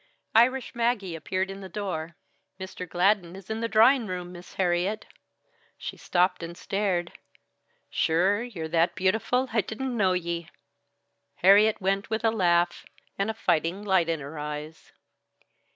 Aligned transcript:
Irish 0.33 0.73
Maggie 0.73 1.15
appeared 1.15 1.51
in 1.51 1.61
the 1.61 1.69
door. 1.69 2.15
"Mr. 2.59 2.89
Gladden 2.89 3.35
is 3.35 3.51
in 3.51 3.61
the 3.61 3.67
drawin' 3.67 4.07
room, 4.07 4.31
Miss 4.31 4.55
Harriet." 4.55 5.05
She 5.77 5.95
stopped 5.95 6.41
and 6.41 6.57
stared. 6.57 7.11
"Sure, 7.87 8.41
ye're 8.41 8.67
that 8.69 8.95
beautiful 8.95 9.49
I 9.53 9.61
didn't 9.61 9.95
know 9.95 10.13
ye!" 10.13 10.49
Harriet 11.35 11.79
went 11.79 12.09
with 12.09 12.25
a 12.25 12.31
laugh 12.31 12.83
and 13.19 13.29
a 13.29 13.35
fighting 13.35 13.83
light 13.83 14.09
in 14.09 14.21
her 14.21 14.39
eyes. 14.39 14.91